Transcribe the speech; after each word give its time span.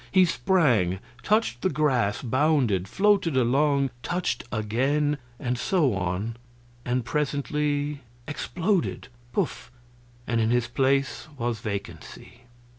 He 0.11 0.25
sprang 0.25 0.97
touched 1.21 1.61
the 1.61 1.69
grass 1.69 2.23
bounded 2.23 2.87
floated 2.87 3.37
along 3.37 3.91
touched 4.01 4.43
again 4.51 5.19
and 5.39 5.59
so 5.59 5.93
on, 5.93 6.37
and 6.83 7.05
presently 7.05 8.01
exploded 8.27 9.09
puff! 9.31 9.71
and 10.25 10.41
in 10.41 10.49
his 10.49 10.67
place 10.67 11.27
was 11.37 11.59
vacancy. 11.59 12.45